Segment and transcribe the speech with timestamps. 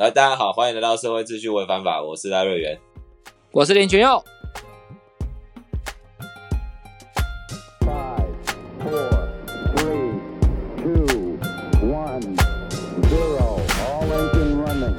[0.00, 2.80] 来，大家好，欢迎来到社会秩序违反法，我是赖瑞元。
[3.52, 4.24] 我是林群佑。
[7.80, 8.24] Five,
[8.82, 9.28] four,
[9.76, 10.18] three,
[10.78, 11.36] two,
[11.82, 12.34] one,
[13.10, 13.60] zero.
[13.84, 14.96] All engine running.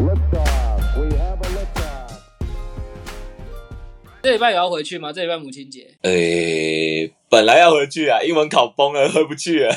[0.00, 0.80] Liftoff.
[0.96, 2.16] We have a liftoff.
[4.22, 5.12] 这礼拜也要回去吗？
[5.12, 5.90] 这礼拜母亲节。
[6.04, 9.74] 诶、本来要回去啊，英文考崩了，回不去了。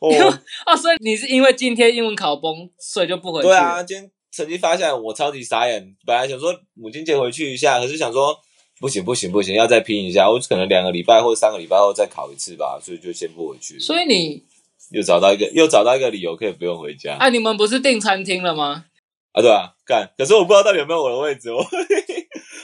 [0.00, 0.08] 哦，
[0.66, 3.48] 哦，所以你是因为今天英文考崩，所以就不回去？
[3.48, 5.94] 对啊，，今天成绩发下来，我超级傻眼。
[6.06, 8.36] 本来想说母亲节回去一下，可是想说
[8.80, 10.30] 不行不行不行，要再拼一下。
[10.30, 13.78] 我可能两个礼拜或三个礼拜后再考一次吧，所以就先不回去。
[13.78, 14.42] 所以你
[14.90, 18.86] 又找到一个又找到一个理由可以不用回家啊，你们不是订餐厅了吗？
[19.32, 20.10] 啊，对啊，干。
[20.16, 21.62] 可是我不知道到底有没有我的位置，我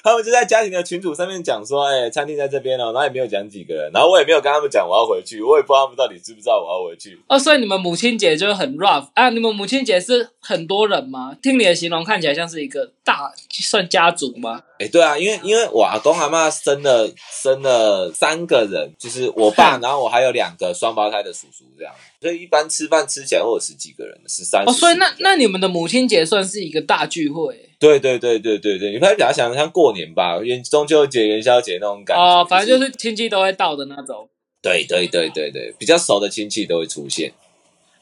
[0.07, 7.19] 他们就在家庭的群组上面讲说，哎、餐厅在这边哦，然后也没有讲几个人，然后我也没有跟他们讲我要回去，我也不知道他们到底知不知道我要回去。
[7.27, 9.31] 哦，所以你们母亲节就很 rough 啊？
[9.31, 11.37] 你们母亲节是很多人吗？
[11.43, 14.61] 听你的形容看起来像是一个大算家族吗？
[14.81, 32.23] 哎、对啊，因为因为我阿公阿妈生了生了三个人，就是我爸，然后我还有两个双胞胎的叔叔这样，所以一般吃饭吃起来会有十几个人，十三哦，所以那那你们的母亲节算是一个大聚会对对对对对对，你可以把它想像过年吧，元中秋节、元宵节那种感觉。
[32.23, 34.29] 哦，反正就是亲戚都会到的那种。
[34.61, 37.33] 对对对对对，比较熟的亲戚都会出现。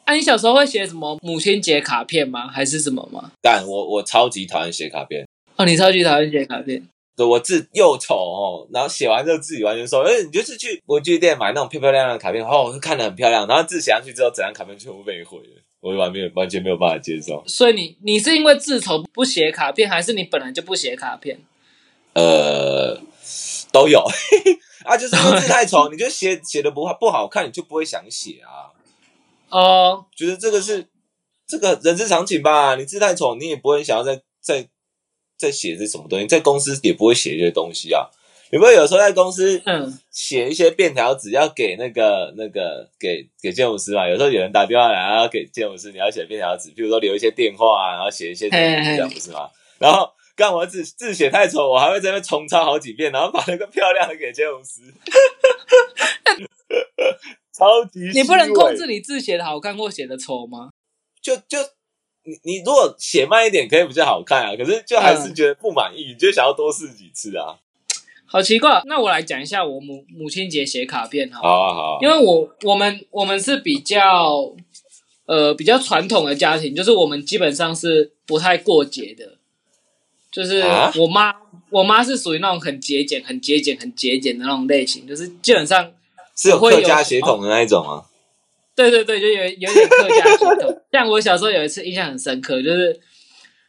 [0.04, 2.46] 啊，你小时候会写什么母亲节卡片吗？
[2.48, 3.32] 还是什么吗？
[3.40, 6.82] 但我我超级讨厌写卡片，哦，你超级讨厌写卡片。
[7.16, 9.98] 对我字又丑哦，然后写完之后自己完全收。
[9.98, 17.42] 因为你就是去文具店买那种漂漂亮亮的卡片，哦，看得很漂亮，然后字写上去之后，整张卡片全部被毁了，我完全完全没有办法接受。
[17.46, 21.38] 所以你你是因为字丑不写卡片，还是你本来就不写卡片？
[22.14, 23.00] 呃，
[23.70, 24.04] 都有
[24.84, 28.73] 啊，就是因为字太丑，你就写写的不好不好看，你就不会想写啊。
[29.54, 30.84] 哦，觉得这个是
[31.46, 32.74] 这个人之常情吧。
[32.74, 34.66] 你字太丑，你也不会想要再再
[35.38, 38.10] 再写这什么东西，在公司也不会写这些东西啊。
[38.50, 44.08] 有没有有时候在公司嗯，写一些便条纸，要给那个那个给给建筑师嘛？
[44.08, 48.56] 有时候有人打电话来，然后给建筑师你要写便条纸，比如说留一些电话啊，然后写一些这
[48.96, 49.48] 样不是吗？
[49.78, 54.80] 然后干我字字写太丑，我还会在那边重抄好几遍，然后把那个漂亮的给建筑师。
[57.56, 60.70] 超级你不能控制你字写的好看或写的丑吗？
[61.22, 61.58] 就就
[62.24, 67.56] 你你如果写慢一点可以比较好看啊，可是就还是嗯觉得不满意，你就想要多试几次啊。
[68.26, 68.82] 好奇怪。
[68.86, 74.52] 那我来讲一下我母母亲节写卡片好了好啊好啊，因为我我们我们是比较
[75.26, 79.38] 呃比较传统的家庭，就是我们基本上是不太过节的，
[80.32, 81.32] 就是啊我妈
[81.70, 85.92] 我妈是属于那种很节俭、很节俭、很节俭的那种类型，就是基本上
[86.36, 88.04] 是有客家血统的那一种啊。
[88.76, 90.82] 对对对，就有有点客家血统。
[90.90, 93.00] 像我小时候有一次印象很深刻，就是，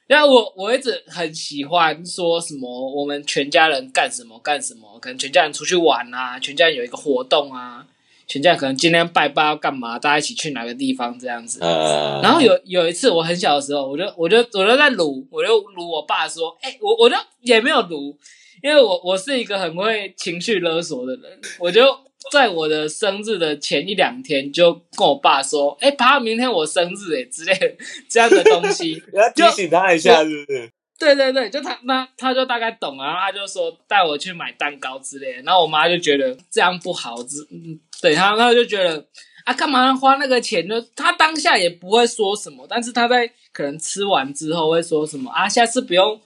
[0.07, 7.85] 然后我我一直很喜欢说什么我们全家人干什么干什么，可能全家人出去玩啊，全家人有一个活动啊，
[8.27, 11.59] 全家人可能今天拜拜要干嘛，大家一起去哪个地方这样子。
[11.61, 18.17] 呃，然后有有一次我很小的时候，我就我就我就在撸，我就撸我爸说，哎、我我就也没有撸，
[18.63, 21.83] 因为我我是一个很会情绪勒索的人，我就
[22.31, 27.75] 在我的生日的前一两天就跟我爸说，哎、爸，明天我生日哎之类的
[28.09, 29.01] 这样的东西。
[29.13, 30.71] 要提醒他一下，是不是？
[30.97, 39.05] 对对对，就他那他就大概懂了，然后他就说带我去买蛋糕之类的，然后我妈就觉得这样不好，之嗯，对他他就觉得
[39.43, 40.81] 啊干嘛花那个钱呢？
[40.95, 46.19] 他当下也不会说什么，但是他在可能吃完之后会说什么啊，下次不用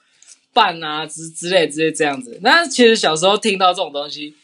[0.54, 2.40] 办啊之之类之类这样子。
[2.44, 4.36] 那其实小时候听到这种东西，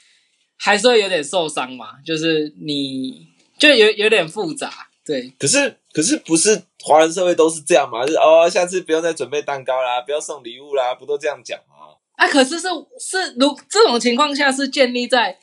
[0.57, 3.27] 还是会有点受伤嘛，就是你
[3.57, 4.71] 就有有点复杂，
[5.05, 5.33] 对。
[5.37, 8.05] 可是可是不是华人社会都是这样嘛？
[8.05, 11.95] 就是哦，下次不用再准备蛋糕啦，不要送礼物啦，不都这样讲吗？
[12.15, 12.67] 啊，可是是
[12.99, 15.37] 是如这种情况下是建立在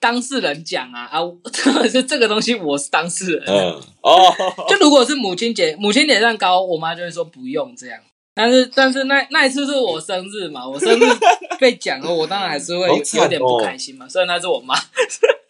[0.00, 1.20] 当事人讲啊啊，
[1.88, 3.44] 是这个东西我是当事人。
[3.46, 4.34] 嗯，哦，
[4.68, 8.00] 就如果是母亲节，母亲节蛋糕，我妈就会说不用这样。
[8.34, 11.04] 但是但是那那一次是我生日嘛，我生日
[11.60, 14.08] 被讲了，我当然还是会有点不开心嘛。
[14.08, 14.74] 虽然那是我妈，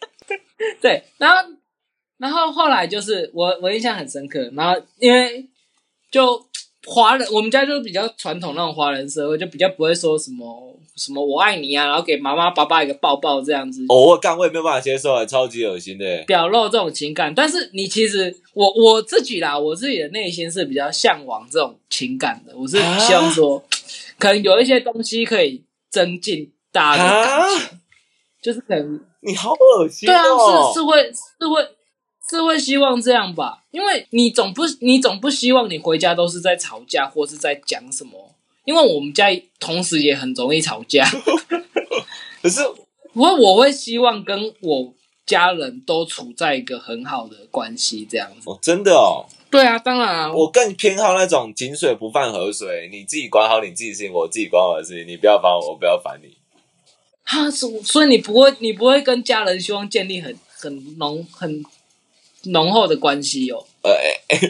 [0.83, 1.37] 对，然后
[2.19, 5.49] 然后后来就是我我印象很深刻，然后因为
[6.11, 6.47] 就
[6.87, 13.85] 华人，我们家就是比较传统那种华人社会，就比较不会说什么什么我爱你啊，然后给妈妈爸爸一个抱抱这样子。
[13.89, 16.25] 哦，我干我也没有办法接受，超级恶心的。
[16.27, 22.55] 表露这种情感，但是你其实我我自己啦，我自己的内心是比较向往这种情感的。
[22.57, 23.63] 我是希望说，
[24.19, 27.79] 可能有一些东西可以增进大家的感情，
[28.43, 30.71] 就是可能你好恶心对啊，哦！
[30.73, 31.69] 是是会是会是会
[32.59, 38.35] 希望这样吧，因为你总不你总不希望你回家都是在吵架或是在讲什么，
[38.65, 39.27] 因为我们家
[39.59, 41.05] 同时也很容易吵架，
[42.43, 42.61] 可是
[43.13, 44.95] 我我会希望跟我
[45.27, 48.51] 家人都处在一个很好的关系这样子。
[48.51, 56.37] 哦，真的哦，对啊，当然啊，我更偏好那种井水不犯河水，你自己管好你自己的事情，我自己管好我的事情，你不要烦我，我不要烦你。
[57.23, 61.65] 哈，所所以你不会你不会跟家人希望建立很很浓很
[62.47, 63.65] 浓厚的关系哦。
[63.83, 63.93] 呃，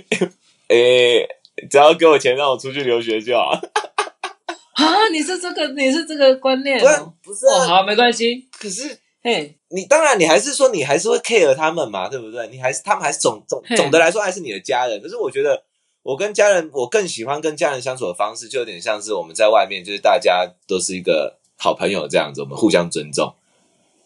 [0.69, 1.26] 诶、
[1.70, 3.50] 只要给我钱让我出去留学就好。
[4.75, 7.12] 啊，你是这个你是这个观念不是哦。
[7.23, 8.49] 不是哦，啊，好，没关系。
[8.58, 12.49] 可是嘿，你当然你还是说你还是会 care 他们嘛，对不对？
[12.49, 15.00] 你还是他们还是总总嘿总的来说还是你的家人。
[15.00, 15.62] 可是我觉得
[16.02, 23.32] 我跟家人，我更喜欢跟家人相处的方式，就有点像是我们在外面，就是大家都是一个好朋友这样子，我们互相尊重。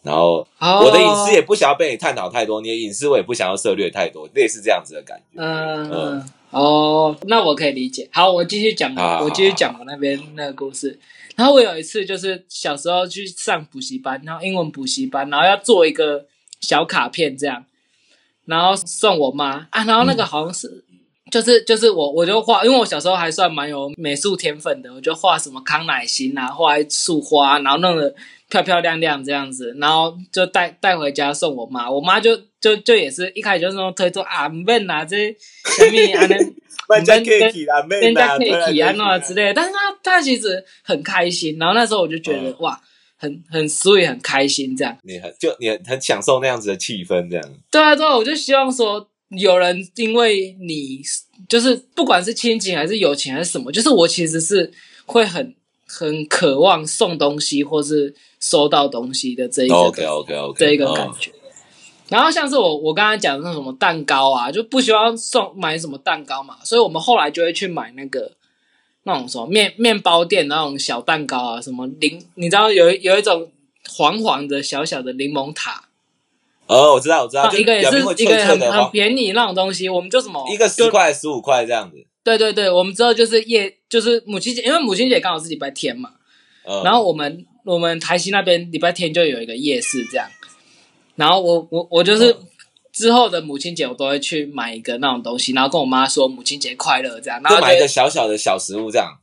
[0.02, 5.40] 然后哦我的隐私也不想要被你探讨太多，你的隐私我也不想要涉略太多，类似这样子的感觉。
[5.42, 8.08] 嗯、嗯哦，那我可以理解。
[8.12, 10.98] 好，我继续讲，我继续讲我那边那个故事。
[11.36, 16.26] 然后我有一次就是小时候去上补习班，然后英文补习班，然后要做一个
[16.60, 17.64] 小卡片这样，
[18.46, 20.84] 然后送我妈啊，然后那个好像是。
[21.30, 28.14] 就是就是我我就画，因为我小时候还算蛮有美术天分的，我就画什么康乃馨啊，画一束花，然后弄得
[28.48, 31.90] 漂漂亮亮这样子，然后就带带回家送我妈。
[31.90, 36.26] 我妈就就就也是一开始就是说推脱啊，唔免啊，这什么啊
[37.86, 42.80] 妹 人家啦，可以体安啊啊之类的，但是他他其实很开心，然后那时候我就觉得、嗯哇，
[43.16, 44.96] 很很 sweet，很开心这样。
[45.02, 47.54] 你很就你很很享受那样子的气氛，这样。
[47.70, 51.02] 对啊，对啊，我就希望说有人因为你
[51.48, 54.72] 就是不管是亲情还是友情还是什么，就是我其实是
[55.04, 55.54] 会很
[55.86, 61.32] 很渴望送东西或是收到东西的这一个 OK OK OK，这一个感觉。
[62.08, 68.32] 然后像是我我刚刚讲的那什么蛋糕啊，就不希望送买什么蛋糕嘛，所以我们后来就会去买那个
[69.02, 73.50] 那种什么面面包店那种小蛋糕啊，什么柠，你知道有一有一种
[73.90, 75.84] 黄黄的小小的柠檬塔，
[76.66, 81.96] 哦，我知道我知道，一个也是一个很很便宜那种东西，我们就什么一个十就块十五块这样子。
[82.24, 86.10] 对对对，我们之后就是夜就是母亲节，因为母亲节刚好是礼拜天嘛，
[86.66, 90.26] 嗯，然后我们我们台西那边礼拜天就有一个夜市这样，
[91.16, 92.46] 然后我我我就是嗯
[92.90, 99.18] 之后的母亲节我都会去买一个那种东西，然后跟我妈说母亲节快乐这样，然后就买一就个小小的小食物这样，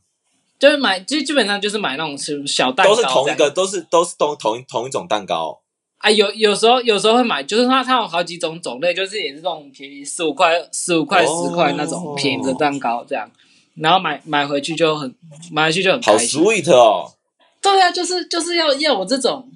[0.60, 5.60] 就是买就基本上就是买那种是小蛋糕都是同一个，都是都是同同同一种蛋糕。
[5.98, 13.28] 啊，有有时候有时候会买，就是它它有好几种种类，就是也是这种便宜十五块十五块哦十块那种便宜的蛋糕这样，
[13.74, 15.12] 然后买买回去就很
[15.50, 16.40] 买回去就很好开心。
[16.40, 17.12] sweet 哦！
[17.62, 19.48] 对啊，就是就是要要我这种，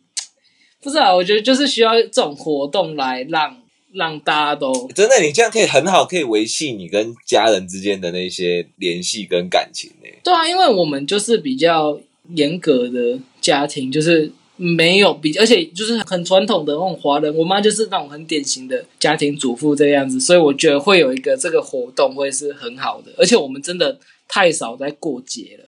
[0.83, 3.57] 不是啊，我觉得就是需要这种活动来让
[3.93, 10.09] 让大家都真的，你这样可以很好，可以维系你跟家人之间的那些联系跟感情呢。
[10.23, 12.01] 对啊，因为我们就是比较
[12.35, 23.99] 严格的家庭，就是没有比，而且就是很传统的那种华人，我妈就是那种很典型的家庭主妇这样子，所以我觉得会有一个这个活动会是很好的，而且我们真的
[24.29, 25.65] 太少在过节了，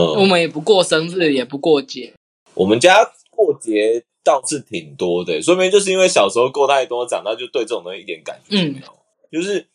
[0.00, 2.12] 我嗯，们也不过生日，也不过节，
[2.54, 8.92] 我们家过节倒是挺多的，说明就是因为小时候过太多，长大就对这种东西一点感觉都没有。
[9.32, 9.66] 就是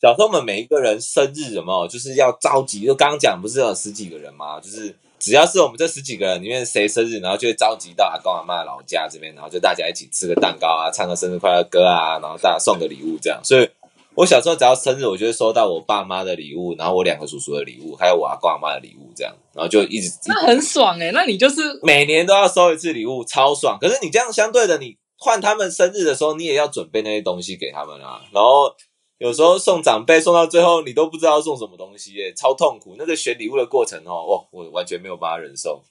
[0.00, 4.60] 小时候我们每一个人生日有没有，就是要召集，就刚刚讲不是有十几个人吗？
[4.60, 13.40] 就是只要是我们这十几个人里面谁生日，然后就会召集到阿公阿妈老家这边，然后就大家一起吃个蛋糕啊，唱个生日快乐歌啊，然后大家送个礼物这样。
[13.42, 13.68] 所以
[14.16, 23.76] 我小时候只要生日，我就会收到我爸妈的礼物，然后我两个叔叔的礼物，还有我阿公阿妈的礼物这样，然后就一直那很爽哎、那你就是每年都要收一次礼物，超爽。
[23.78, 28.22] 可是你这样相对的，你换他们生日的时候，你也要准备那些东西给他们啊。
[28.32, 28.74] 然后
[29.18, 32.96] 有时候送长辈送到最后，你都不知道送什么东西耶，超痛苦。
[32.98, 35.82] 那个选礼物的过程哦，哇，我完全没有办法忍受。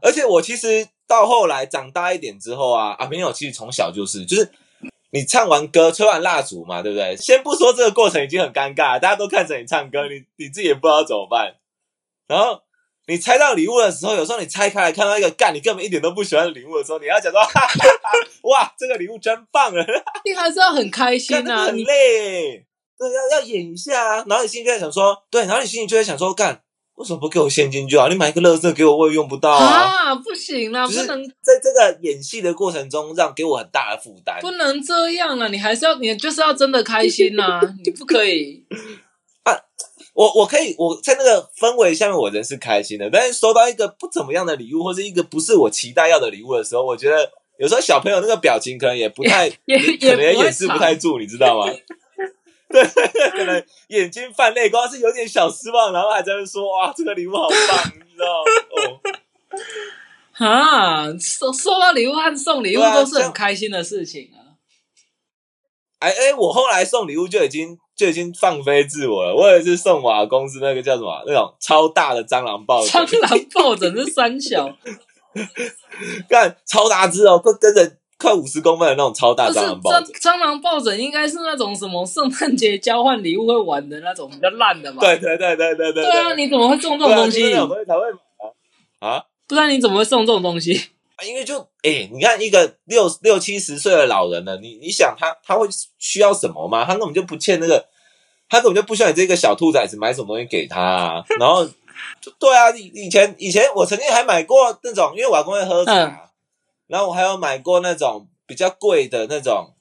[0.00, 4.50] 而且我其实到后来长大一点之后啊，啊没有，其实从小就是就是。
[5.14, 7.16] 你唱完歌，吹完蜡烛嘛，对不对？
[7.16, 11.54] 先不说这个过程已经很尴尬，大家都看着你唱歌，你你自己也不知道怎么办。
[12.26, 12.60] 然后
[13.06, 19.86] 你拆到礼物的时候，有时候你拆开来看到一个干你根本一点都不喜欢的礼物的时候，你要讲说 哈哈哈，哇，这个礼物真棒啊，
[20.24, 22.66] 你还是要很开心啊， 很累，
[22.98, 24.24] 对，要要演一下啊。
[24.26, 26.63] 然后你心里就在想说，对，然后你心里就在想说，干
[26.96, 28.08] 为什么不给我现金就好？
[28.08, 29.66] 你买一个乐色给我，我也用不到啊。
[29.66, 34.38] 啊，不行啦，不能在这个演戏的过程中，让给我很大的负担。
[34.40, 35.48] 不能这样啊！
[35.48, 38.64] 你还是要，你就是要真的开心呐、 你不可以
[39.42, 39.52] 啊。
[40.14, 51.72] 我我可以我在那个氛围下面，我人是开心的，但是收到一个不怎么样的礼物，或是一个不是我期待要的礼物的时候，我觉得有时候小朋友那个表情可能也不太， 也可能也掩饰不太住，你知道吗？
[52.82, 59.00] 对， 可能眼睛泛泪光，是有点小失望，然后还在那说哇，这个礼物好棒，你知道哦。
[60.44, 64.58] 啊，收收到礼物和送礼物都是很开心的事情啊。
[66.00, 69.34] 哎哎，我后来送礼物就已经就已经放飞自我了。
[69.34, 74.76] 我也是送我阿公司那个叫什么那种超大的蟑螂抱枕，蟑螂抱枕是三小，
[76.28, 80.14] 干超大只哦，跟跟着快五十公分的那种超大蟑螂抱蟑枕。
[80.14, 85.00] 蟑螂抱枕应该是那种什么圣诞节交换礼物会玩的那种比较烂的嘛？
[85.00, 87.40] 对对对对对对对啊，你怎么会送这种东西？
[87.40, 88.18] 就是那种东西才会买
[88.98, 89.24] 啊啊！
[89.46, 90.72] 不知道你怎么会送这种东西？
[91.24, 95.66] 因为就哎、你看一个六六七十岁的老人了，你你想他他会
[95.98, 96.84] 需要什么吗？
[96.84, 97.86] 他根本就不欠那个，
[98.48, 101.24] 他根本就不需要你这个小兔崽子买什么东西给他、啊。
[101.38, 101.64] 然后
[102.20, 106.18] 就对啊，以以前以前我曾经还买过那种，因为我阿公会喝茶，嗯
[106.94, 109.74] 然后我还有买过那种比较贵的那种，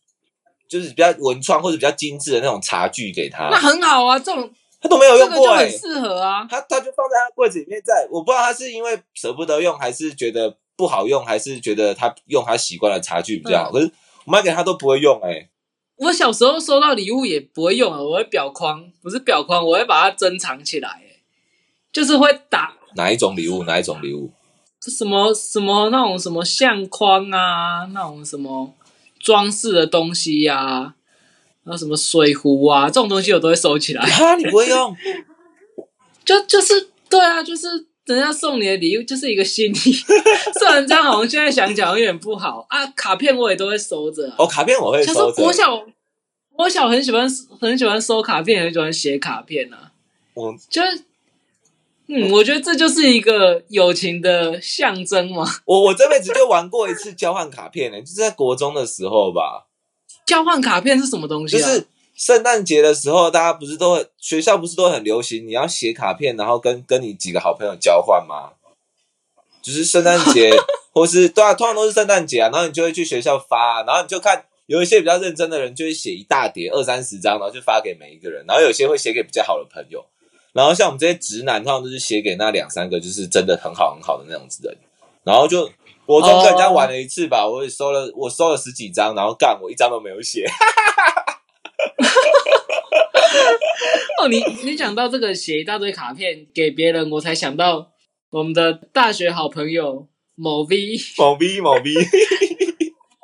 [0.68, 4.50] 就是比较文创或者比较精致的那种茶具给他那，很好啊，这种
[4.82, 6.48] 他都没有用过哎、很适合啊。
[6.50, 13.72] 他他就放在他柜子里面在，我不知道他是因为舍不得用，还是觉得不好用，还是觉得他用他习惯的茶具比较好。
[13.72, 13.92] 可是
[14.26, 15.50] 我买给他都不会用、哎，
[15.98, 21.22] 我小时候收到礼物也不会用啊，我会裱框，不是裱框，我会把它珍藏起来、欸
[21.92, 23.64] 就是会打哪一种礼物？
[23.66, 24.32] 哪一种礼物？
[24.90, 28.74] 什么什么那种什么相框啊，那种什么
[29.20, 30.94] 装饰的东西呀、啊，
[31.66, 34.04] 还有什么水壶啊，这种东西我都会收起来。
[34.04, 34.96] 啊，你不会用？
[36.26, 37.68] 就就是对啊，就是
[38.06, 39.92] 人家送你的礼物就是一个心意。
[40.60, 44.36] 虽然这样好像现在想讲有点不好啊，卡片我也都会收着、啊。
[44.40, 45.20] 哦，卡片我会收着。
[45.20, 45.86] 候国小，
[46.52, 47.28] 国小很喜欢
[47.60, 49.92] 很喜欢收卡片，很喜欢写卡片啊。
[50.34, 51.04] 我就是，
[52.08, 55.46] 嗯，我觉得这就是一个友情的象征嘛。
[55.66, 59.68] 我我这辈子就玩过一次交换卡片呢、就是在国中的时候吧，
[60.26, 61.60] 交换卡片是什么东西啊？
[61.60, 68.52] 就是圣诞节的时候，大家不是都学校不是都很流行，你要写卡片，然后跟跟你几个好朋友交换吗？
[69.62, 70.52] 就是圣诞节，
[70.94, 80.06] 或是对啊，通常都是圣诞节啊，然后你就会去学校发、啊然后你就看有一些比较认真的人就会写一大叠二三十张，然后就发给每一个人，然后有些会写给比较好的朋友，
[80.54, 84.78] 然后像我们这些直男，通常都是写给那两三个就是真的很好很好的那种人，
[85.24, 85.70] 然后就
[86.06, 90.46] 国中跟人家玩了一次吧，我也收了我收了十几张，然后干我一张都没有写。
[94.22, 97.92] 哦，你你讲到这个写一大堆卡片给别人，我才想到
[98.30, 101.96] 我们的大学好朋友某 V，某 V 某 B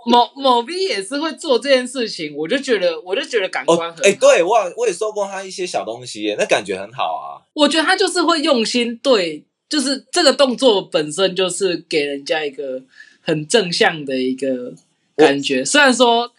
[0.09, 7.45] 某某 V 也是会做这件事情，我就觉得我就觉得感哦官很，哎、好对我我也收过他一些小东西耶，那感觉很好啊。
[7.53, 12.81] 我觉得他就是会用心对，就是这个动作本身就是给人家一个
[13.21, 14.73] 很正向的一个
[15.15, 15.63] 感觉。
[15.63, 16.31] 虽然说，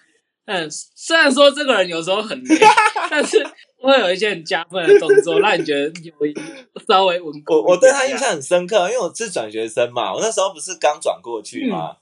[0.46, 2.58] 嗯，虽然说这个人有时候很累，
[3.08, 3.46] 但是
[3.80, 6.12] 会有一些很加分的动作，让你觉得有
[6.88, 7.54] 稍微稳固。
[7.54, 11.96] 我我对他印象很深刻，因为我是转学生嘛，我那时候不是刚转过去嘛，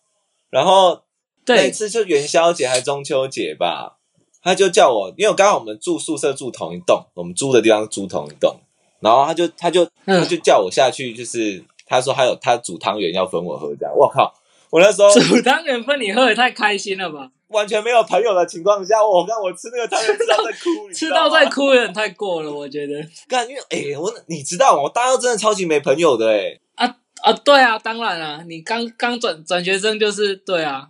[0.50, 1.02] 然后
[1.48, 3.98] 那一对，次就元宵节还是中秋节吧，
[4.42, 8.56] 他就叫我，因为我刚好我们住宿舍住同一栋，我们租的地方住同一栋，
[9.00, 14.32] 然后他就他就他嗯，就叫我下去，就是他说他有他煮汤圆要分我喝，这样，我靠，
[14.70, 17.30] 我那时候煮汤圆分你喝也太开心了吧？
[17.48, 21.22] 完全没有朋友的情况下，我看我吃那个汤圆吃到在哭，你知吃道吗？
[21.24, 22.94] 到再哭有点太过了，我觉得。
[23.26, 24.82] 干，因为哎、我你知道吗？
[24.82, 30.88] 我大二真的超级没朋友的哎、啊啊，对啊，当然啊，你刚刚转转学生就是对啊，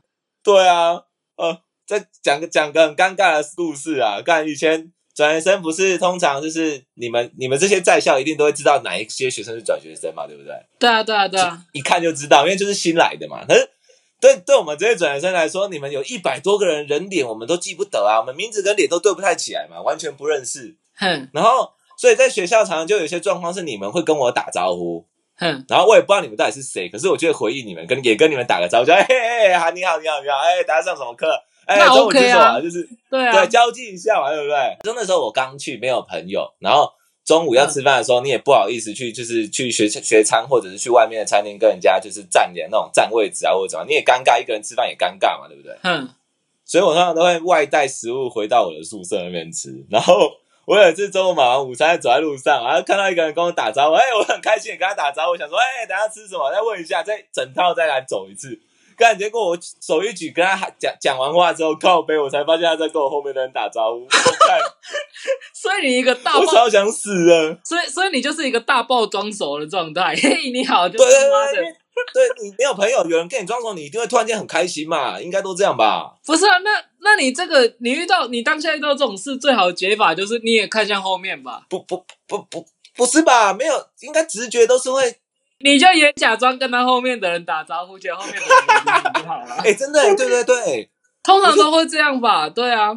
[0.49, 1.03] 对啊，
[1.37, 4.23] 呃，再讲个讲个很尴尬的故事啊。
[4.23, 10.55] 干以前转学生不是通常就是你们你们这些在校一定都会知道哪一些学生是转学生嘛，对不对？
[10.79, 13.45] 对啊，对啊，对啊，一看就知道，因为就是新来的嘛。
[13.47, 13.69] 可是
[14.19, 20.79] 对对我们这些转学生来说，你们有一百多个人人脸我们都记不得啊，我们名字跟脸都对不太起来嘛，完全不认识。
[20.97, 25.07] 哼然后所以在学校常常就有一些状况是你们会跟我打招呼，
[25.39, 31.29] 哼，然后我也不知道你们到底是谁，可是我就会回应你们，跟也跟你们打个招呼，就哎嘿嘿嘿，你好你好你好，哎，大家上什么课？
[31.65, 32.41] 哎，那中午吃 OK 什么？
[32.41, 34.77] 啊就是对啊对，，交际一下嘛，对不对？
[34.83, 36.91] 就那时候我刚去，没有朋友，然后
[37.25, 45.77] 中午要吃饭的时候，你也不好意思去，就是去学学餐或者是去外面的餐厅跟人家就是占点那种占位置啊或者怎么，你也尴尬，一个人吃饭也尴尬嘛，对不对？
[45.83, 46.09] 嗯，
[46.65, 49.85] 所以我通常都会外带食物回到我的宿舍那边吃。
[49.91, 50.33] 然后
[50.69, 56.53] 我有一次中午买完午餐，走在路上，然后看到一个人跟我打招呼，哎、我很开心，跟他打招呼，我想说，哎、等下吃什么？
[56.53, 58.61] 再问一下，再整套再来走一次。
[58.99, 64.07] 但，结果我手一举跟他喊讲讲完话之后，靠背，我才发现他在跟我后面的人打招呼。
[65.55, 67.59] 所以你一个大我，超想死的。
[67.65, 71.47] 所以所以你就是一个大爆装熟的状态， 嘿，你好，就对对他妈
[72.15, 76.15] 对，你没有朋友，有人跟你装熟，你一定会突然间很开心嘛，应该都这样吧？
[76.25, 83.53] 不是啊，那那你这个你遇到你当下遇到这种事，最好的解法就是你也看向后面吧，不不不不不是吧？
[83.53, 85.17] 没有，应该直觉都是会，
[85.61, 89.57] 你就也假装跟他后面的人打招呼，结果后面的人就好了。
[89.65, 90.91] 哎、真的、对对对，
[91.23, 92.49] 通常都会这样吧？
[92.49, 92.93] 对啊，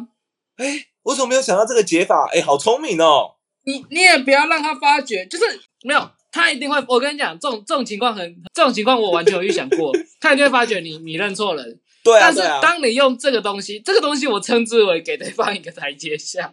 [0.56, 2.28] 哎、我怎么没有想到这个解法？
[2.32, 3.36] 哎、好聪明哦！
[3.64, 5.44] 你你也不要让他发觉，就是
[5.84, 6.82] 没有，他一定会。
[6.88, 11.78] 我跟你讲，这种这种情况很，这种情况我完全有预想过， 他一定会发觉你你认错人。
[12.02, 16.52] 对啊，但是当你用这个东西，这个东西我称之为给对方一个台阶下，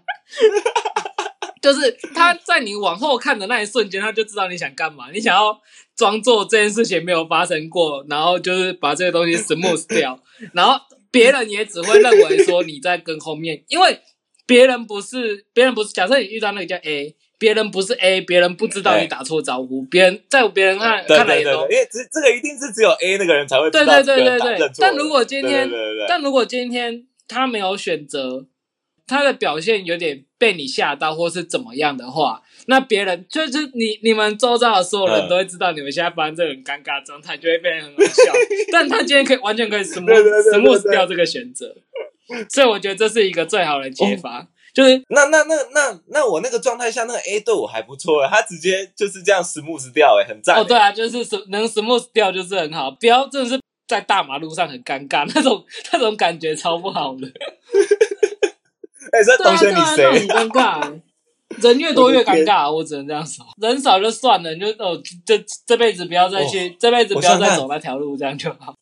[1.59, 5.59] 就是他在你往后看的那一瞬间，他就知道你想干嘛，你想要
[5.95, 10.21] 装作这件事情没有发生过，然后就是把这个东西 smooth 掉，
[10.53, 14.00] 然后别人也只会认为说你在跟后面，因为
[14.45, 17.15] 别人不是别人不是，假设你遇到那个叫 A。
[17.39, 24.58] 别人不是 A，别人不知道你打错招呼，别人在别人看看来也因为这这个一定是只有 A 那个人才会知对道对对对。
[24.58, 25.67] 对但如果今天
[26.08, 28.46] 但如果今天他没有选择，
[29.08, 35.29] 他的表现有点被你吓到，或是怎么样的话，那别人就是你你们周遭的所有人嗯。
[35.29, 38.34] 都会知道你们现在发生这个很尴尬的状态，就会变得很好笑。
[38.72, 40.60] 但他今天可以完全可以对对对。
[40.60, 41.74] smooth 掉这个选择，
[42.50, 44.48] 所以我觉得这是一个最好的解法，
[44.79, 51.17] 就是那那那那那我那个状态下，那个 A 对我还不错哎，他直接就是这样 smooth 掉哎，很赞哦，对啊，就是
[51.50, 57.27] 能 smooth 掉就是很好，不要真的是在大马路上很尴尬 那种那种感觉超不好的。
[59.12, 60.27] 哎，这对啊，同学你对啊，那很谁？
[60.27, 61.01] 尴尬欸。
[61.62, 63.43] 人越多越尴尬，我只能这样说。
[63.57, 68.75] 人少就算了，你就哦，这这辈子不要再去，这辈子不要再走那条路，这样就好。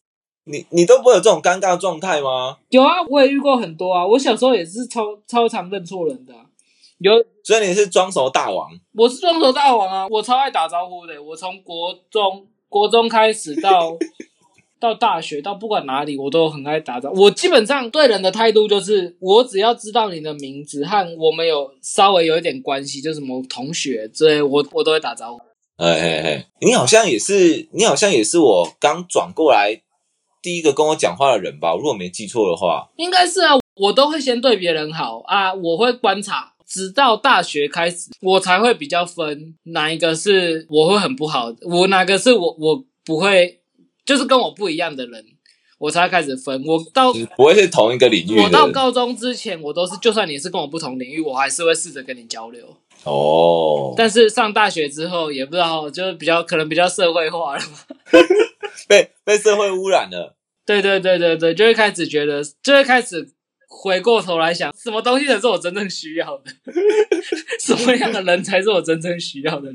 [0.47, 2.57] 你你都不会有这种尴尬状态吗？
[2.69, 4.05] 有啊，我也遇过很多啊。
[4.05, 6.45] 我小时候也是超超常认错人的啊、
[6.99, 7.11] 有，
[7.43, 11.21] 所以你是装熟大王，我是装熟大王啊，我超爱打招呼的。
[11.21, 13.97] 我从国中国中开始到
[14.79, 17.23] 到大学，到不管哪里，我都很爱打招呼。
[17.23, 25.39] 我基本上对人的态度就是，我只要知道你的名字和我们有稍微有一点关系，就是什么同学之类，我我都会打招呼。
[25.77, 29.79] 哎哎哎，你好像也是，你好像也是我刚转过来
[30.47, 31.75] 第一个跟我讲话的人吧？
[31.75, 43.59] 如果没记错的话，应该是啊，我都会先对别人好啊，我会观察，直到大学开始，我才会比较分哪一个是我会很不好的，我哪个是我我不会，
[44.05, 45.21] 就是跟我不一样的人，
[45.79, 46.63] 我才开始分。
[46.65, 52.65] 我到不会是同一个领域我到高中之前，我都是，就算你是跟我不同领域，我还是会试着跟你交流。
[53.03, 53.93] 哦。
[53.97, 57.95] 但是上大学之后，也不知道，就是比较可能比较社会化了吧。
[58.87, 60.36] 被被社会污染了。
[60.67, 63.27] 对对对对对，就会开始觉得，就会开始
[63.67, 66.51] 回过头来想，什么东西才是我真正需要的，
[67.59, 69.73] 什么样的人才是我真正需要的。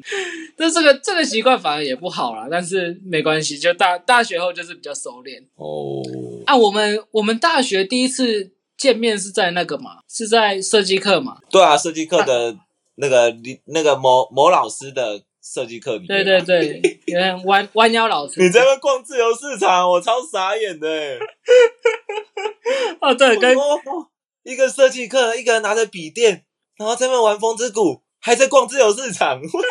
[0.56, 6.02] 但这个这个习惯反而也不好啦，但是没关系，就大大学后就是比较熟练哦，
[6.46, 6.54] 啊。
[6.56, 11.38] 我们我们大学第一次见面是在那个嘛，是在设计课嘛？
[11.50, 12.56] 对啊，设计课的
[12.96, 13.34] 那个
[13.66, 16.80] 那个某某老师的设计课里面，对对。
[17.04, 18.40] 对，弯弯腰老师。
[18.40, 21.18] 你在那逛自由市场，我超傻眼的欸。
[23.02, 23.80] 哦，对，跟哦
[24.44, 26.44] 一个设计课，一个人拿着笔电，
[26.76, 29.68] 然后在那玩风之谷，还在逛自由市场， 我就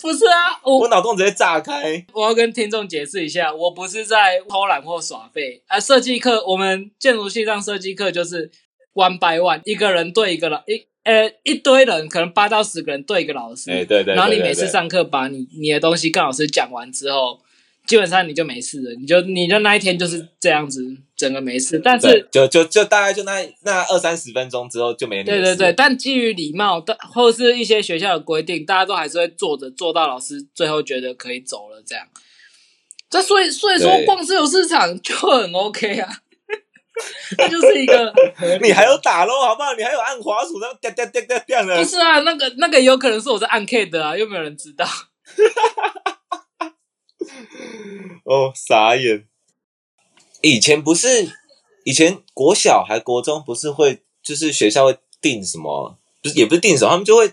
[0.00, 2.04] 不是啊，我我脑洞直接炸开。
[2.12, 5.78] 我要跟听众解释一下，我不是在偷懒或耍废啊。
[5.78, 8.50] 设计课，我们建筑系上设计课就是
[8.94, 13.70] one by one，一个人对一个老一呃一堆人，可能八到十个人对一个老师。
[13.70, 17.40] 哎，对对对，然后你每次上课把你你的东西跟老师讲完之后，
[17.86, 20.84] 基本上你就没事了，你就你就那一天就是这样子，
[21.16, 21.80] 整个没事。
[21.82, 23.32] 但是，就就就大概就那
[23.64, 32.06] 那二三十分钟之后就没事对对对，但基于礼貌但或是一些学校的规定，大家都还是会坐着做到老师最后觉得可以走了这样。
[33.10, 36.08] 这所以所以说逛自由市场就很 OK 啊，
[37.38, 38.12] 它就是一个
[38.62, 39.72] 你还有打咯，好不好？
[39.74, 41.84] 你还有按滑鼠，然后掉掉掉掉掉不。
[41.84, 42.20] 是啊？
[42.20, 44.86] 那个那个有可能是我在按 K 的啊，又没有人知道。
[48.24, 49.26] 哦，傻眼。
[50.42, 51.30] 以前不是，
[51.84, 57.32] 以前国小还国中不是会，就是学校会定什么，不是也不是定什么，他们就会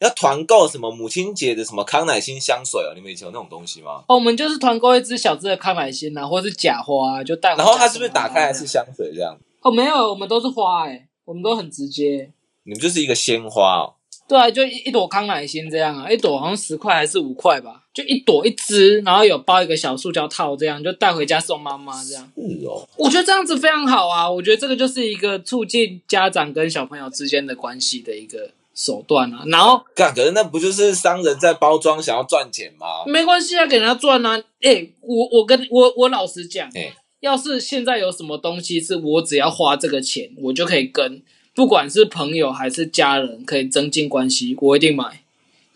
[0.00, 2.92] 要团购什么母亲节的什么康乃馨香水哦。
[2.94, 4.04] 你们以前有那种东西吗？
[4.08, 9.36] 哦，我们就是团购一支小支的康乃馨啊，或者是假花、啊，就带然后它是不是打开来是香水这样？
[9.62, 12.30] 哦，没有，我们都是花哎、我们都很直接。
[12.64, 13.94] 你们就是一个鲜花哦。
[14.28, 22.28] 对啊，就一一朵康乃馨这样啊，一朵好像十块还是五块吧，就一朵一支，然后有包一个小塑胶套，这样就带回家送妈妈这样。
[22.34, 29.42] 是哦，我觉得这样子非常好啊，我觉得这个就是一个促进家长跟小朋友之间的关系的一个手段啊。
[29.46, 33.04] 然后干，可是那不就是商人在包装，想要赚钱吗？
[33.06, 34.40] 没关系啊，给人家赚啊。
[34.60, 41.22] 哎、我我跟我我老实讲，哎要是现在有什么东西是我只要花这个钱，我就可以跟，
[41.54, 45.22] 不管是朋友还是家人，可以增进关系，我一定买。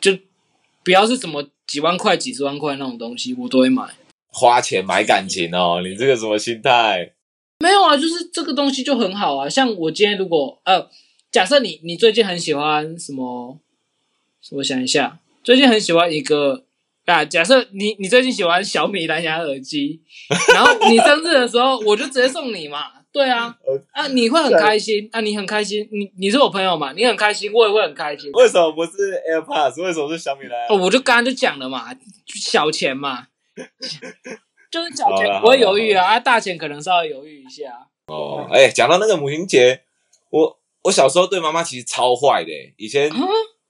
[0.01, 0.17] 就
[0.85, 3.83] 不要是什么几万块、几十万块那种东西，我都会买。
[4.29, 7.15] 花钱买感情哦，你这个什么心态？
[7.59, 9.49] 没有啊，就是这个东西就很好啊。
[9.49, 10.89] 像我今天如果呃，
[11.31, 13.59] 假设你你最近很喜欢什么，
[14.53, 16.65] 我想一下，最近很喜欢一个
[17.07, 20.01] 啊，假设你你最近喜欢小米蓝牙耳机，
[20.55, 22.93] 然后你生日的时候我就直接送你嘛。
[23.13, 23.53] 对啊，
[23.91, 28.31] 啊你会很开心啊，你很开心，你你是我朋友嘛，你很开心，我也会很开心。
[28.33, 28.93] 为什么不是
[29.29, 29.83] AirPods？
[29.83, 30.67] 为什么是小米蓝牙？
[30.69, 31.87] 哦，我就刚刚就讲了嘛，
[32.27, 33.27] 小钱嘛，
[34.71, 37.89] 就是小钱不会犹豫啊，啊大钱可能稍微犹豫一下。
[38.07, 39.81] 哦，哎、讲到那个母亲节，
[40.31, 43.19] 我我小时候对妈妈其实超坏的、以前啊，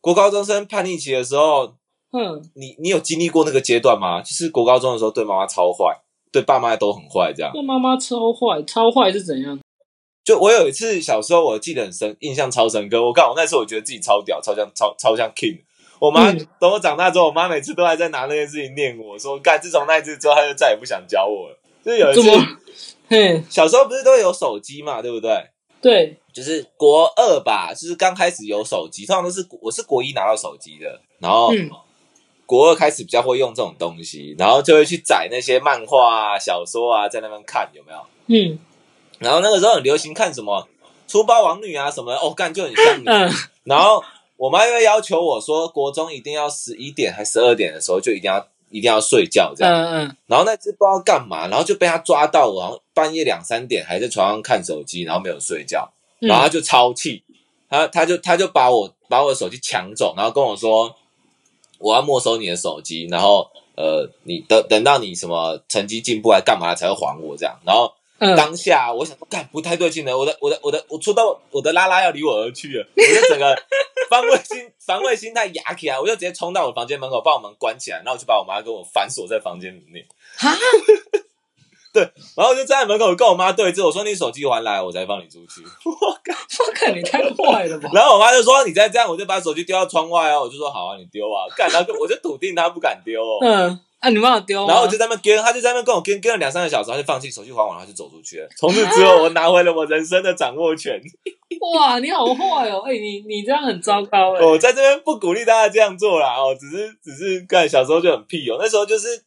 [0.01, 1.67] 国高中生叛逆期的时候，
[2.13, 4.23] 哼，你你有经历过那个阶段吗？
[4.23, 7.53] 就是国高中的时候对妈妈超坏，对爸妈都很坏，这样。
[7.53, 9.59] 对妈妈超坏，超坏是怎样？
[10.23, 13.05] 就我有一次小时候，我记得很深，印象超深刻。
[13.05, 15.61] 我告诉我那时候我觉得自己超屌，超像超超像 king。
[15.99, 21.59] 我妈、嗯等我长大之后，我妈每次都还在拿那件事情念我说，干，自从那一次之后，她就再也不想教我了。
[21.85, 22.47] 就是有一次怎么？
[23.09, 25.31] 嘿，小时候不是都有手机嘛，对不对？
[25.81, 31.71] 对，就是国二吧，就是刚开始有手机，通常都是我是国一拿到手机的，然后嗯
[32.47, 38.01] 国二开始比较会用这种东西，然后就会去载那些漫画啊、小说啊，在那边看有没有？
[38.27, 38.59] 嗯
[39.19, 40.67] 然后那个时候很流行看什么
[41.07, 43.05] 粗暴王女啊什么的，哦，干就很像你。
[43.05, 43.31] 嗯
[43.65, 44.03] 然后
[44.37, 49.75] 我妈又会要求我说，国中一定要十一点还十二点的时候就一定要一定要睡觉这样。
[49.75, 55.93] 嗯嗯，然后那次不知道干嘛，然后就被他抓到我，然后半夜两三点还在床上看手机，然后没有睡觉。
[56.21, 57.23] 嗯然后他就超气，
[57.69, 60.95] 他他就他就把我把我的手机抢走，然后跟我说
[61.79, 68.37] 我要没收你的手机，然后呃你等等到你什么成绩进步还干嘛才会还我这样，然后嗯。
[68.37, 73.57] 当下我想说干不太对劲了，我的我的我的我出到我的拉拉要离我而去了，我就整个
[74.11, 80.05] 防卫心防卫心态压起来，我就直接冲到我房间门口把我门关起来，然后我就把我妈跟我反锁在房间里面。
[80.37, 80.55] 哈，
[82.37, 85.63] 然后我就站在门口跟我妈对峙，我说你手机还来，我才放你出去。
[85.85, 86.65] 我靠！
[86.67, 87.91] 我看你太坏了吧？
[87.95, 93.39] 然后我妈就说：“你再这样，我就把手机丢到窗外啊。”我就说：“好啊，你丢啊。”干，然后我就笃定她不敢丢哦。
[93.43, 94.67] 嗯，啊，你帮我丢？
[94.67, 98.49] 然后我就在那边跟，她就在那边跟我跟跟了两三个小时，她就放弃手机还我，然后就走出去了。
[98.59, 101.01] 从此之后，我拿回了我人生的掌握权。
[101.75, 102.83] 哇，你好坏哦！
[102.87, 109.25] 哎、你你这样很糟糕哎、我在这边不鼓励大家这样做啦，哦，只是只是干小时候就很屁哦，那时候就是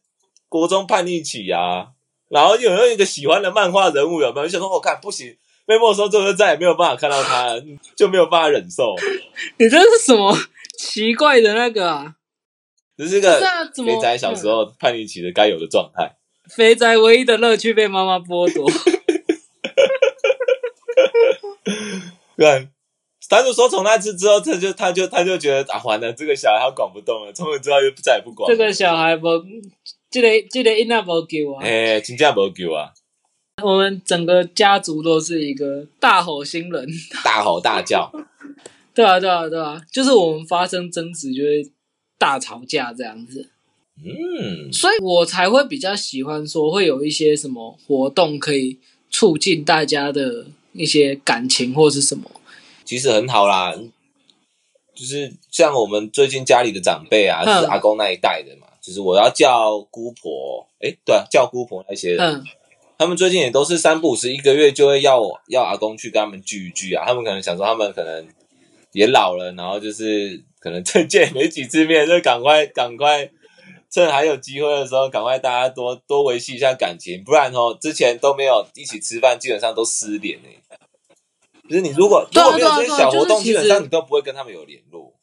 [0.48, 1.88] 国中叛逆期啊，
[2.34, 4.46] 然后有没有一个喜欢的漫画人物有没有？
[4.46, 7.62] 就想说我看不行，被没收之后就再也没有办法看到他了，
[7.96, 8.96] 就没有办法忍受。
[9.58, 10.36] 你这是什么
[10.76, 12.16] 奇怪的那个啊？
[12.98, 13.40] 这是个
[13.86, 16.16] 肥仔小时候叛逆期的该有的状态。
[16.48, 18.68] 肥仔唯一的乐趣被妈妈剥夺。
[22.36, 22.68] 对，
[23.28, 28.56] 他就说从那次之后，他就他就他就觉得啊，完了，这个小孩他管不动了，从此之后就再也不管了。
[28.56, 29.28] 这个小孩不，
[30.14, 31.64] 这个这个囡仔无救啊！
[31.64, 32.94] 哎，真正无救啊，
[33.64, 36.88] 我们整个家族都是一个大吼新人，
[37.24, 38.12] 大吼大叫。
[38.94, 41.68] 对啊，对啊，对啊，就是我们发生争执就会
[42.16, 43.50] 大吵架这样子，
[44.04, 48.78] 嗯，所以我才会比较喜欢说会有一些什么活动可以
[49.10, 52.30] 促进大家的一些感情或是什么。
[52.84, 53.74] 其实很好啦，
[54.94, 62.44] 就是像我们最近家里的长辈啊，是阿公那一代的嘛，就是我要叫姑婆，哎，对啊，叫姑婆那些人，嗯，
[62.98, 68.28] 他们最近也都是三不五时一个月就会要我要阿公去跟他们聚一聚啊，他们可能想说他们可能
[68.92, 73.30] 也老了，然后就是可能 再见没几次面，就赶快赶快
[73.90, 80.48] 趁还有机会的时候，赶快大家多多维系一下感情，不然哦，之前都没有一起吃饭，基本上都失联呢、
[81.70, 85.14] 就是你如果如果没有这些小活动，基本上你都不会跟他们有联络。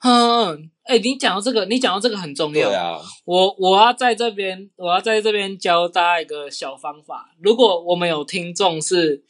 [0.00, 2.66] 嗯，哎、你讲到这个，你讲到这个很重要。
[2.66, 7.34] 对啊，我我要在这边，我要在这边教大家一个小方法。
[7.42, 9.22] 如果我们有听众是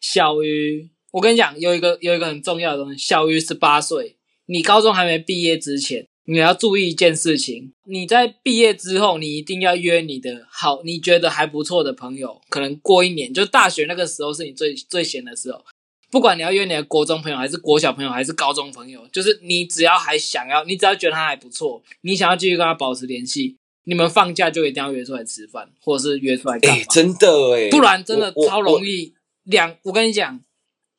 [0.00, 4.16] 小于，我跟你讲，有一个有一个很重要的东西，小于十八岁，
[4.46, 15.64] 你高中还没毕业之前，你要注意一件事情：你在毕业之后，你一定要约你的好，你觉得还不错的朋友，可能过一年，就大学那个时候是你最最闲的时候。
[16.10, 26.78] 不管你要约你的国中朋友，还是国小朋友，还是高中朋友，就是你只要还想要，你只要觉得他还不错，你想要继续跟他保持联系，你们放假就一定要约出来吃饭，或者是约出来干？
[26.90, 29.14] 真的哎、不然真的超容易
[29.44, 29.76] 两。
[29.82, 30.40] 我跟你讲，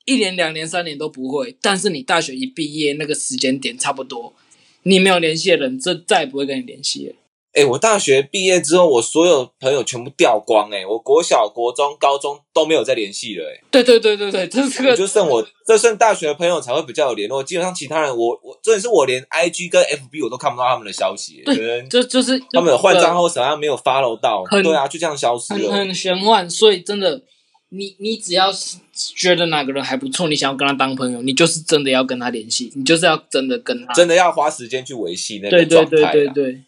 [0.05, 4.35] 一年、两年、三年都不会，但是你大学一毕业那个时间点差不多，
[4.83, 7.15] 你没有联系的人，这再也不会跟你联系了。
[7.57, 13.63] 哎、我大学毕业之后，我所有朋友全部掉光、哎，我国小、国中、高中都没有再联系了、哎。
[13.71, 25.71] 对对对对对，这是就剩我这剩大学的朋友才会比较有联络，基本上其他人我我真的是我连 IG 跟 FB 我都看不到他们的消息，可能这就是他们有换账号，什么样没有 follow 到，对啊，就这样消失了。
[25.71, 27.23] 很很玄幻，所以真的，
[27.69, 33.93] 你你只要是觉得哪个人还不错，你想要跟他当朋友，你就是真的要跟他联系，你就是要真的跟他。
[33.93, 36.61] 真的要花时间去维系那对对个状态啦对对对对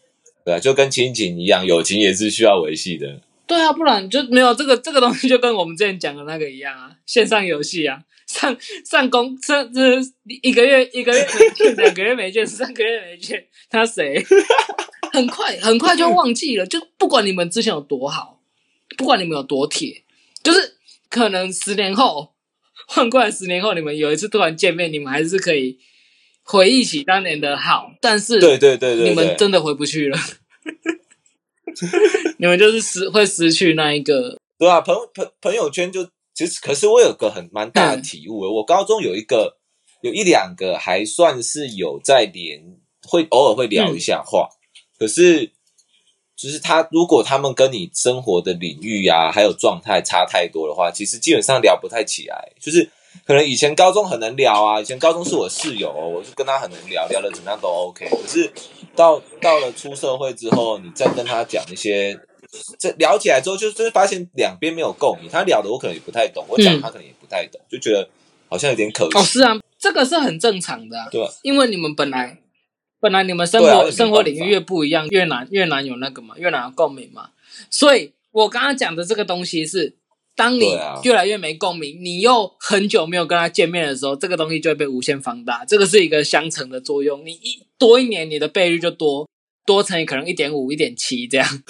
[0.44, 3.20] 对啊，就跟亲情一样，友情也是需要维系的。
[3.46, 9.98] 对啊，不然就没有这个这个东西，就跟我们之前讲的那个一样啊，线上游戏啊，上上工上这
[10.42, 14.24] 一个月一个月没见，两个月没见，三个月没见，他谁？
[15.12, 18.40] 很快很快就忘记了，就不管你们之前有多好，
[18.96, 20.04] 不管你们有多铁，
[20.44, 20.76] 就是
[21.08, 22.34] 可能十年后
[22.86, 25.80] 换过来，十年后你们有一次突然见面，你们还是可以
[26.42, 30.18] 回忆起当年的好，但是对对对对你们，真的回不去了，
[32.38, 39.58] 你们就是失会失去那一个，对啊，朋朋朋友圈就其实，可是我有个很蛮大嗯的体悟，我高中有一个
[40.00, 42.60] 有一两个还算是有在连，
[43.06, 44.48] 会偶尔会聊一下话，
[44.98, 45.52] 可是
[46.34, 52.90] 就是他如果他们跟你生活的领域啊，还有状态差太多的话，其实基本上聊不太起来，就是。
[53.26, 58.08] 可能以前高中很能聊啊，以前高中是我室友哦，我就跟他很能聊，聊的怎么样都 OK。
[58.08, 58.50] 可是
[58.96, 62.18] 到到了出社会之后，你再跟他讲一些
[62.78, 68.08] 这聊起来之后，就就是发现两边没有共鸣，他聊的我可能也不太懂，我讲嗯他可能也不太懂，就觉得
[68.48, 69.18] 好像有点可惜。
[69.18, 71.32] 哦，是啊，这个是很正常的、啊，对吧？
[71.42, 72.38] 因为你们本来
[73.00, 77.30] 本来你们生活、生活领域越不一样，越难越难有那个嘛，越难有共鸣嘛。
[77.70, 79.96] 所以我刚刚讲的这个东西是，
[80.36, 85.64] 当你越来越没共鸣，你又很久没有跟他见面的时候，这个东西就会被无限放大。
[85.64, 89.28] 这个是一个相乘的作用，你一多一年，你的倍率就多
[89.66, 91.46] 多乘以可能一点五、一点七这样。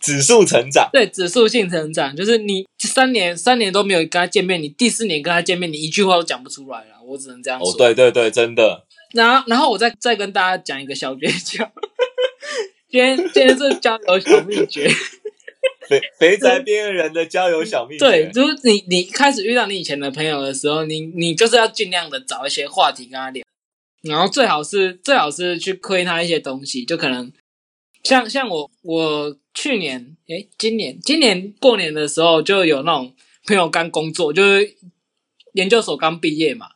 [0.00, 7.02] 指数成长，对，指数性成长就是你三年三年都没有跟他见面，你第四年跟他见面，你一句话都讲不出来了。
[7.04, 7.68] 我只能这样说。
[7.68, 11.68] 哦，对对对，真的，然后，然后我再再跟大家讲一个小诀窍。
[12.88, 14.88] 今天今天是交流小秘诀，
[15.88, 23.44] 肥 肥宅边缘人的交友小秘诀，对，就是你你开始遇到你以前的朋友的时候，你你就是要尽量的找一些话题跟他聊，
[24.02, 27.32] 然后最好是最好是去亏他一些东西，就可能
[28.02, 33.14] 像像我我去年诶今年今年过年的时候就有那种
[33.46, 34.76] 朋友刚工作，就是
[35.52, 36.71] 研究所刚毕业嘛。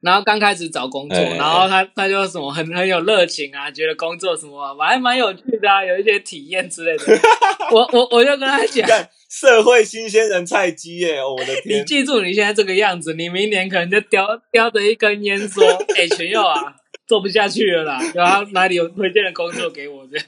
[0.00, 7.04] 然后刚开始找工作，哎哎哎然后他他就什么很很有热情啊，觉得工作什么还蛮有趣的啊，有一些体验之类的。
[7.72, 8.88] 我我我就跟他讲，
[9.30, 11.18] 社会新鲜人菜鸡耶！
[11.20, 15.64] 哦我的 天你，记住你现在这个样子，你明年可能就叼叼着一根烟说
[15.98, 16.74] ：“哎、群友啊，
[17.06, 20.26] 做不下去了啦，然后哪里有推荐的工作给我这样。”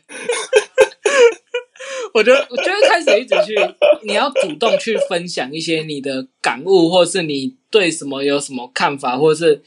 [2.14, 3.54] 我就我就会开始一直去，
[4.04, 9.62] 你要主动去分享一些你的感悟，或是你对什么有什么看法，或是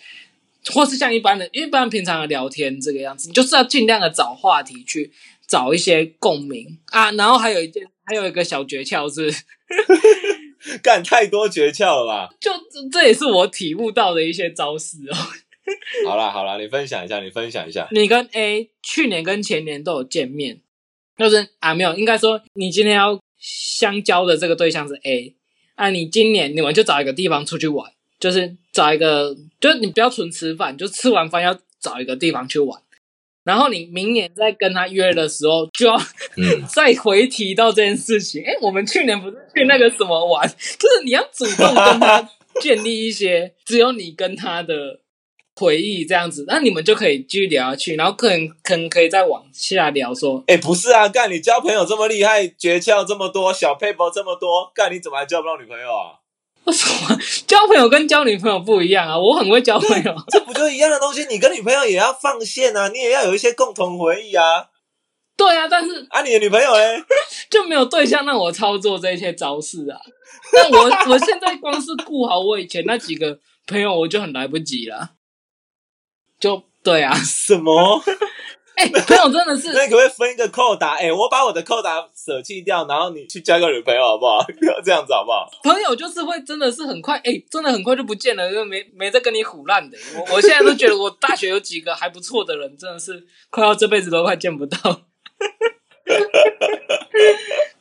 [0.71, 5.11] 或是像一般的一般平常的聊天这个样子，你就是要尽量的找话题去
[5.47, 7.11] 找一些共鸣啊。
[7.11, 9.33] 然后还有一件，还有一个小诀窍是，
[10.81, 12.35] 干太多诀窍了吧？
[12.39, 15.15] 就这这也是我体悟到的一些招式哦。
[16.05, 17.87] 好啦好啦，你分享一下，你分享一下。
[17.91, 20.59] 你跟 A 去年跟前年都有见面，
[21.17, 25.35] 就是啊没有，应该说你今天要相交的这个对象是 A，
[25.75, 32.81] 啊你今年你们就找一个地方出去玩，就是找一个，就是你不要纯吃饭，就吃完饭要找一个地方去玩。
[33.43, 35.97] 然后你明年再跟他约的时候，就要
[36.37, 38.41] 嗯， 再回提到这件事情。
[38.41, 40.47] 哎，我们去年不是去那个什么玩？
[40.47, 42.29] 就是你要主动跟他
[42.61, 45.01] 建立一些只有你跟他的
[45.55, 56.19] 回忆，这样子，那你们就可以继续聊下去，然后可能可能可以再往下聊说，哎、不是啊，干你交朋友这么厉害，诀窍这么多，小配博这么多，干你怎么还交不到女朋友啊？
[56.65, 59.19] 为什么交朋友跟交女朋友不一样啊？
[59.19, 61.25] 我很会交朋友， 这不就一样的东西？
[61.29, 64.67] 你跟女朋友也要放线啊，你也要有一些共同回忆啊。
[65.35, 67.03] 对啊，但是啊，你的女朋友嘞？
[67.49, 69.99] 就没有对象让我操作这些招式啊。
[70.53, 73.37] 但我 我现在光是顾好我以前那几个
[73.67, 75.11] 朋友，我就很来不及了。
[76.43, 78.03] 就对啊， 什么？
[78.75, 80.95] 哎、朋友真的是那你可不可以分一个扣打？
[80.95, 84.43] 哎、我把我的扣打舍弃掉，然后你去交个女朋友好不好？
[84.59, 85.47] 不要这样子好不好？
[85.63, 89.97] 朋友就是会真的是很快，哎、真的很快就不见了，就没没在跟你胡烂的。
[90.17, 94.77] 我我现在都觉得我大学有几个还不错的人，真的是快要这辈子都快见不到。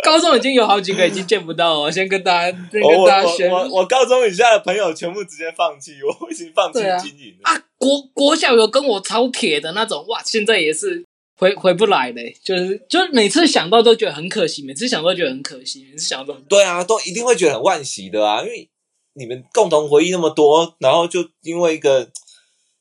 [0.02, 7.50] 高 高中已经有好几个已经见不到了，先跟大家跟大家宣我我我高中以下的朋友全部直接放弃，我已经放弃经营了。
[7.50, 11.04] 啊，国国小有跟我超铁的那种，哇，现在也是
[11.36, 18.68] 回回不来的，就是就是每次想到都觉得很可惜，每次想到都觉得很可惜，每次想到都对啊，都一定会觉得很惋惜的啊，因为
[19.14, 22.10] 你们共同回忆那么多，然后就因为一个，就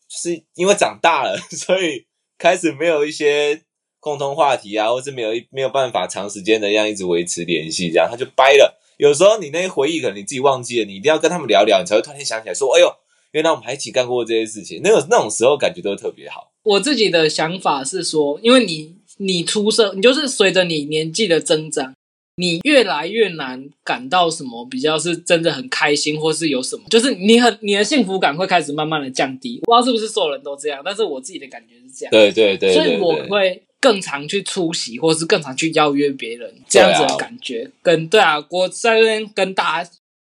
[0.09, 2.05] 是因为长大了， 所以
[2.37, 3.61] 开始没有一些
[4.01, 8.77] 共同话题啊，或是没有一没有办法长时间的这样一直维持联系，这样他就掰了。
[8.97, 12.91] 有时候你那些回忆可能你自己忘记了，你一定要跟他们聊聊，你才会突然间想起来说：“哎呦，
[13.31, 16.51] 原来我们还一起干过这些事情。”那种那种时候感觉都特别好。
[16.63, 21.95] 我自己的想法是说，因为你你出社，你就是随着你年纪的增长，
[22.35, 29.59] 你越来越难感到什么比较是真的很开心，或是有什么，就是你很你的幸福感会开始慢慢的降低。
[29.65, 37.69] 我不知道是不是所有人都这样，但是我自己的感觉是这样，对对对所以我会更常去出席，或是更常去邀约别人，这样子的感觉。
[37.81, 39.89] 跟对啊，我在这边跟大家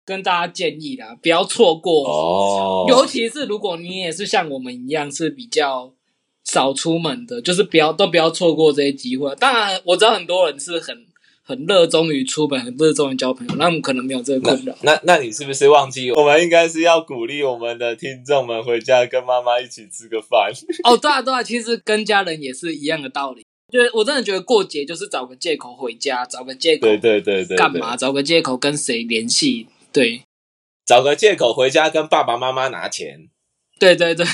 [0.06, 5.94] 跟大家建议啦，不要错过哦，尤其是如果你也是像我们一样是比较
[6.46, 9.36] 少出门的，就是不要都不要错过这些机会。
[9.36, 11.06] 当然，我知道很多人是很
[11.46, 14.74] 很热衷于出门，很热衷于交朋友，那我们可能没有这个困扰。
[14.82, 20.52] 那那你是不是忘记我们应该是要鼓励我们的听众们回家跟妈妈一起吃个饭？
[20.84, 23.46] 哦，对啊，对啊，其实跟家人也是一样的道理。
[23.72, 27.98] 就是我真的觉得过节就是找个借口回家，找个借口对对对对对，干嘛？
[27.98, 29.68] 找个借口跟谁联系？
[29.92, 30.22] 对，
[30.86, 33.30] 找个借口回家跟爸爸妈妈拿钱。
[33.80, 34.26] 对对对，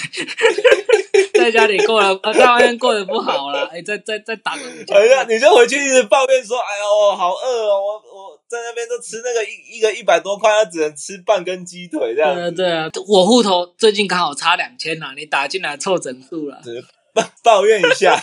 [1.39, 7.79] 在家里过得，呃 在外面过得不好了，哎，再再再打个午觉哎呀，你就回去一直抱怨说：“哎呦，好饿哦！
[7.79, 16.59] 我我在那边都吃那个一一个一百多块，他只能吃半根鸡腿这样对啊，对啊，我户头最近刚好差两千呐，你打进来凑整数了。
[17.11, 18.15] 抱抱怨一下，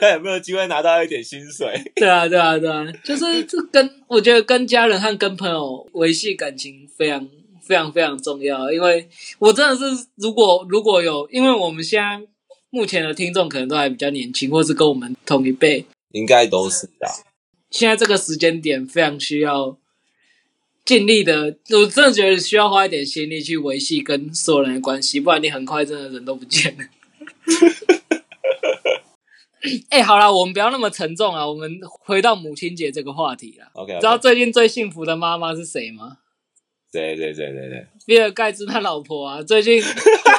[0.00, 1.78] 看有没有机会拿到一点薪水。
[1.94, 7.28] 对啊，对啊，对啊，就是这跟我觉得跟家人和跟朋友维系感情非常
[7.62, 12.20] 非常非常重要，因为我真的是如果如果有，因为我们现在
[12.70, 17.06] 目前的听众可能都还比较年轻，或是跟我们同一辈，应该都是的。
[17.70, 19.78] 现在这个时间点非常需要
[20.84, 26.84] 尽力的，我真的觉得需要花一点心力去维系跟所有人的关系，不然你很快真的人都不见了。
[29.90, 33.70] 哎、好了，我们不要那么沉重啊，我们回到母亲节这个话题啦。
[33.74, 36.18] OK，, 知道最近最幸福的妈妈是谁吗？
[36.92, 39.92] 对对对对对，比尔盖茨他老婆啊，最近最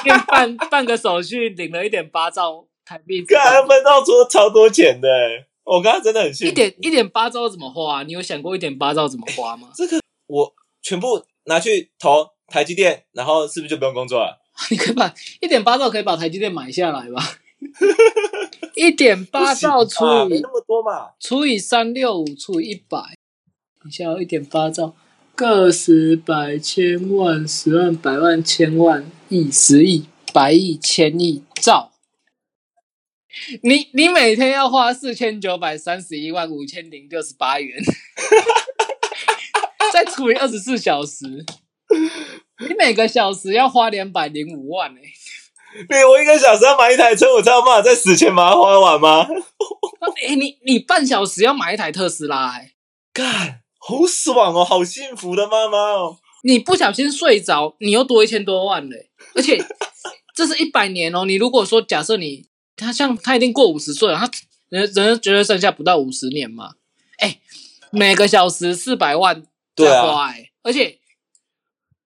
[0.04, 5.10] 近办办个手续，领了一点八兆台币看他分到出超多钱的，
[5.64, 6.52] 我刚刚真的很幸福。
[6.52, 8.04] 一点一点八兆怎么花、啊？
[8.04, 9.70] 你有想过一点八兆怎么花吗？
[9.76, 14.40] 这个我全部拿去投台积电，然后是不是就不用工作了？
[14.70, 15.12] 你可以把
[15.42, 17.20] 一点八兆可以把台积电买下来吧？
[18.76, 21.10] 一点八兆除以那么多嘛。
[21.20, 23.00] 除以三六五除以一百，
[23.82, 24.96] 等一下哦，一点八兆，
[25.36, 31.92] 个十百千万十万百万千万亿十亿百亿千亿兆。
[33.64, 37.76] 你你每天要花四千九百三十一万五千零六十八元，
[39.92, 41.26] 再除以二十四小时，
[42.68, 45.02] 你每个小时要花两百零五万哎、
[45.90, 49.26] 对我一个小时要买一台车，我才有办法在死前把它花完吗？
[50.30, 52.74] 哎、你你半小时要买一台特斯拉哎、
[53.12, 56.18] 干，好爽哦，好幸福的妈妈哦。
[56.44, 59.10] 你不小心睡着，你又多一千多万嘞！
[59.36, 59.62] 而且
[60.34, 61.26] 这是一百年哦。
[61.26, 64.30] 你如果说假设你他像他已经过五十岁了，他
[64.70, 66.76] 人人觉得剩下不到五十年嘛？
[67.18, 67.40] 哎，
[67.92, 69.44] 每个小时四百万
[69.76, 71.00] 对啊在花哎、而且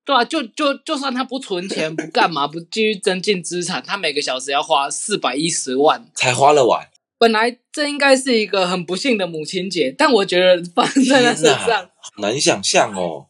[0.04, 6.10] 对啊，就就就算他不存钱不干嘛不继续增进资产，他每个小时要花四百一十万。
[6.16, 6.88] 才花了完，
[7.18, 11.90] 本来这应该是一个很不幸的母亲节，但我觉得发生在他身上。
[12.00, 13.28] 好难想象哦。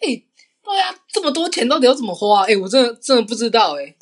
[0.00, 0.22] 哎、
[0.62, 2.42] 对啊，这么多钱到底要怎么花？
[2.44, 3.94] 哎、我真的真的不知道哎、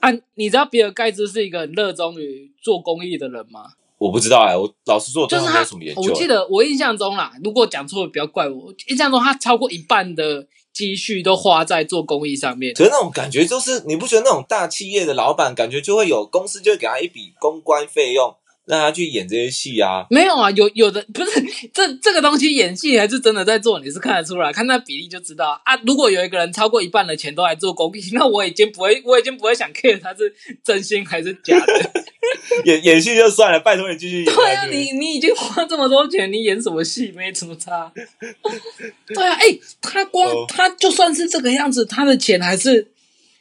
[0.00, 3.72] 啊，你知道比尔盖茨是一个很热衷于做公益的人吗？
[3.98, 6.02] 我不知道哎、我老实说，就是他他没有什么研，究。
[6.02, 8.72] 我记得我印象中啦，如果讲错了不要怪我。
[8.88, 12.74] 印象中他超过一半的积蓄都花在做公益上面。
[12.74, 18.34] 可是那种感觉就是，你不觉得那种大企业的老板感觉就会有公司就会给他一笔公关费用，
[18.66, 20.06] 让他去演这些戏啊？
[20.10, 21.30] 没有啊，有有的不是
[21.72, 25.76] 这这个东西演戏还是真的在做，你是看得出来，看那比例就知道啊。
[25.84, 30.32] 如果有一个人超过一半的钱都来做公益，那我已经不会，我已经不会想 care 他是
[30.62, 31.90] 真心还是假的。
[32.64, 37.92] 演演戏就算了，拜托你继续演对啊，你你已经花这么多钱，你演什么戏没什么差。
[39.06, 42.92] 对啊，哎、他光、哦他就算是这个样子，他的钱还是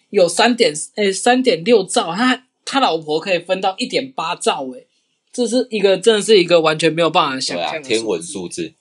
[0.10, 4.86] 有三点哎三点六兆，他他老婆可以分到一点八兆哎、
[5.32, 8.74] 这是一个真的是一个完全没有办法想象的天文数数字。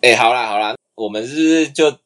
[0.00, 1.98] 哎、好啦好啦，我们是不是就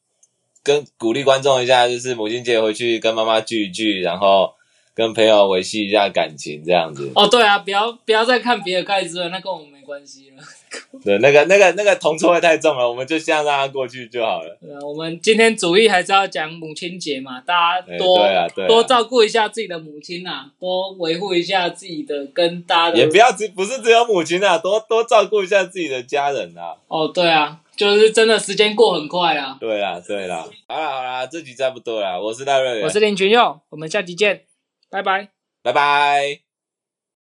[0.62, 4.54] 跟鼓励观众一下，就是母亲节回去跟妈妈聚一聚，然后
[4.94, 7.10] 跟朋友维系一下感情，这样子。
[7.14, 10.42] 哦，对啊，不要不要再看比尔盖茨了，那跟我们没关系了。
[11.04, 14.58] 对，那个那个那个铜臭味太重了，我们就这样让它过去就好了。
[14.60, 22.98] 对啊，我们今天主意还是要讲母亲节嘛，大家哎多、对啊啊多照顾一下自己的母亲啊，多维护一下自己的跟大家的。
[22.98, 26.76] 也不要只不是只有母亲啊，多多照顾一下自己的家人啊。
[26.88, 29.56] 哦，对啊，就是真的时间过很快啊。
[29.60, 34.42] 对啦对啦，好啦好啦，这集差不多啦，我是大瑞，我是林群佑，我们下集见，
[34.90, 35.28] 拜拜。
[35.62, 36.47] 拜拜。